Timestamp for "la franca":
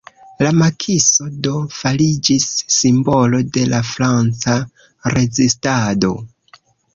3.75-4.57